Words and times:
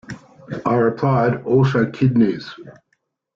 I 0.65 0.73
replied: 0.77 1.43
'also 1.45 1.85
kidneys'. 1.91 2.49